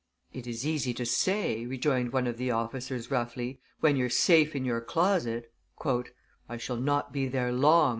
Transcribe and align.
"It 0.33 0.47
is 0.47 0.65
easy 0.65 0.95
to 0.95 1.05
say," 1.05 1.63
rejoined 1.67 2.11
one 2.11 2.25
of 2.25 2.37
the 2.37 2.49
officers 2.49 3.11
roughly, 3.11 3.61
"when 3.81 3.95
you're 3.95 4.09
safe 4.09 4.55
in 4.55 4.65
your 4.65 4.81
closet." 4.81 5.53
"I 5.85 6.57
shall 6.57 6.77
not 6.77 7.13
be 7.13 7.27
there 7.27 7.51
long!" 7.51 7.89